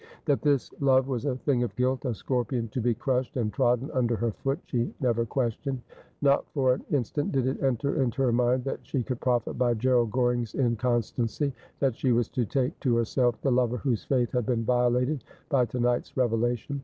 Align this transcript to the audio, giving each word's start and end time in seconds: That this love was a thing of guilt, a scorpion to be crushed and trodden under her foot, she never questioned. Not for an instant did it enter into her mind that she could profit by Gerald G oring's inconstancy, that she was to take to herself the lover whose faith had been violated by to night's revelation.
That 0.25 0.41
this 0.41 0.71
love 0.79 1.07
was 1.07 1.25
a 1.25 1.35
thing 1.35 1.61
of 1.61 1.75
guilt, 1.75 2.05
a 2.05 2.15
scorpion 2.15 2.69
to 2.69 2.81
be 2.81 2.95
crushed 2.95 3.37
and 3.37 3.53
trodden 3.53 3.91
under 3.91 4.15
her 4.15 4.31
foot, 4.31 4.57
she 4.65 4.91
never 4.99 5.27
questioned. 5.27 5.79
Not 6.23 6.43
for 6.55 6.73
an 6.73 6.83
instant 6.89 7.31
did 7.33 7.45
it 7.45 7.61
enter 7.61 8.01
into 8.01 8.23
her 8.23 8.31
mind 8.31 8.63
that 8.63 8.79
she 8.81 9.03
could 9.03 9.19
profit 9.21 9.59
by 9.59 9.75
Gerald 9.75 10.09
G 10.11 10.17
oring's 10.17 10.55
inconstancy, 10.55 11.53
that 11.81 11.95
she 11.95 12.13
was 12.13 12.29
to 12.29 12.45
take 12.45 12.79
to 12.79 12.95
herself 12.95 13.39
the 13.43 13.51
lover 13.51 13.77
whose 13.77 14.03
faith 14.03 14.31
had 14.31 14.47
been 14.47 14.63
violated 14.65 15.23
by 15.49 15.65
to 15.67 15.79
night's 15.79 16.17
revelation. 16.17 16.79